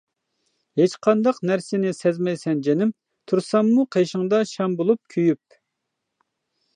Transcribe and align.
ھېچقانداق 0.79 1.41
نەرسىنى 1.49 1.91
سەزمەيسەن 1.97 2.63
جېنىم، 2.67 2.93
تۇرساممۇ 3.31 3.85
قېشىڭدا 3.97 4.39
شام 4.53 4.77
بولۇپ 4.81 5.15
كۆيۈپ. 5.17 5.59